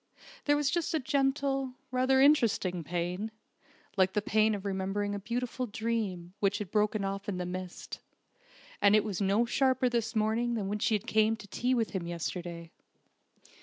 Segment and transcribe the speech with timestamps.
[0.45, 3.29] There was just a gentle, rather interesting pain,
[3.97, 7.99] like the pain of remembering a beautiful dream which had broken off in the midst;
[8.81, 12.07] and it was no sharper this morning than when she came to tea with him
[12.07, 12.71] yesterday.